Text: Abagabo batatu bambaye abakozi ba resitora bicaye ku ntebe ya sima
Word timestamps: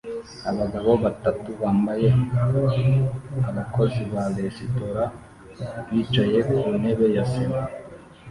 Abagabo 0.49 0.91
batatu 1.03 1.49
bambaye 1.61 2.07
abakozi 3.49 4.01
ba 4.13 4.23
resitora 4.37 5.03
bicaye 5.89 6.39
ku 6.49 6.57
ntebe 6.79 7.05
ya 7.15 7.23
sima 7.31 7.61